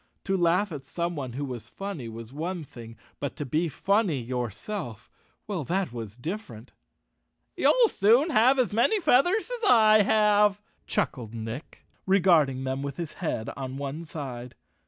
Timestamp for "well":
5.45-5.63